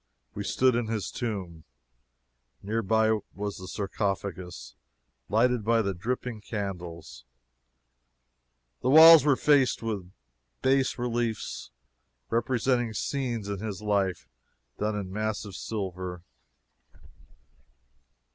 We 0.33 0.43
stood 0.43 0.73
in 0.73 0.87
his 0.87 1.11
tomb. 1.11 1.63
Near 2.63 2.81
by 2.81 3.19
was 3.35 3.57
the 3.59 3.67
sarcophagus, 3.67 4.73
lighted 5.29 5.63
by 5.63 5.83
the 5.83 5.93
dripping 5.93 6.41
candles. 6.41 7.23
The 8.81 8.89
walls 8.89 9.23
were 9.23 9.35
faced 9.35 9.83
with 9.83 10.11
bas 10.63 10.97
reliefs 10.97 11.69
representing 12.31 12.95
scenes 12.95 13.47
in 13.47 13.59
his 13.59 13.83
life 13.83 14.27
done 14.79 14.95
in 14.95 15.13
massive 15.13 15.53
silver. 15.53 16.23